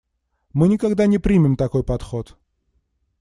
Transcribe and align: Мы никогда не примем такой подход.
Мы 0.53 0.67
никогда 0.67 1.05
не 1.05 1.19
примем 1.19 1.55
такой 1.55 1.83
подход. 1.83 2.35